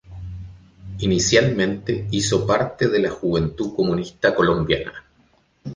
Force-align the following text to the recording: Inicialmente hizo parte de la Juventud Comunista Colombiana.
Inicialmente 0.97 2.07
hizo 2.09 2.47
parte 2.47 2.87
de 2.87 2.97
la 3.01 3.11
Juventud 3.11 3.75
Comunista 3.75 4.33
Colombiana. 4.33 5.05